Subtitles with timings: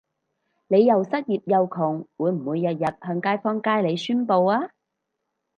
[0.67, 4.71] 你又失業又窮會唔會日日向街坊街里宣佈吖？